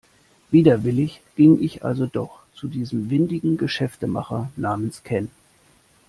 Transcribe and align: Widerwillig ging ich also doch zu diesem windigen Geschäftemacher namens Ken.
Widerwillig 0.49 1.21
ging 1.35 1.59
ich 1.61 1.85
also 1.85 2.07
doch 2.07 2.39
zu 2.55 2.67
diesem 2.67 3.11
windigen 3.11 3.57
Geschäftemacher 3.57 4.49
namens 4.55 5.03
Ken. 5.03 5.29